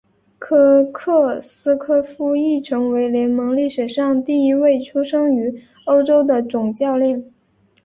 [0.39, 7.31] 科克斯柯夫亦成为联盟历史上第一位出生于欧洲的总教练。